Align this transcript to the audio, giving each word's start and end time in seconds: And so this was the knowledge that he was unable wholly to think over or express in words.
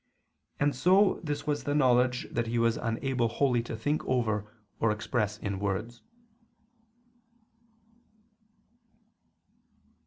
And 0.59 0.75
so 0.75 1.19
this 1.23 1.45
was 1.45 1.63
the 1.65 1.75
knowledge 1.75 2.27
that 2.31 2.47
he 2.47 2.57
was 2.57 2.75
unable 2.75 3.27
wholly 3.27 3.61
to 3.61 3.77
think 3.77 4.03
over 4.07 4.51
or 4.79 4.89
express 4.91 5.37
in 5.37 5.59
words. 5.59 6.01